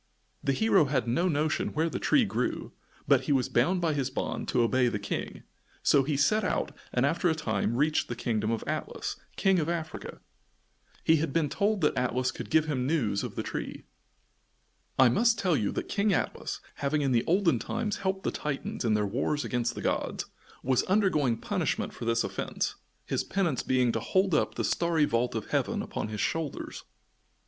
[0.43, 2.71] The hero had no notion where the tree grew,
[3.07, 5.43] but he was bound by his bond to obey the King,
[5.83, 9.69] so he set out and after a time reached the kingdom of Atlas, King of
[9.69, 10.19] Africa.
[11.03, 13.83] He had been told that Atlas could give him news of the tree.
[14.97, 18.83] I must tell you that King Atlas, having in the olden time helped the Titans
[18.83, 20.25] in their wars against the gods,
[20.63, 22.73] was undergoing punishment for this offence,
[23.05, 26.85] his penance being to hold up the starry vault of heaven upon his shoulders.